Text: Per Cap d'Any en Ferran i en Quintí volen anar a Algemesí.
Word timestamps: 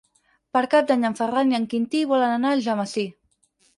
Per 0.55 0.61
Cap 0.71 0.87
d'Any 0.91 1.05
en 1.09 1.17
Ferran 1.19 1.53
i 1.53 1.57
en 1.59 1.67
Quintí 1.75 2.01
volen 2.13 2.35
anar 2.39 2.53
a 2.55 2.59
Algemesí. 2.61 3.05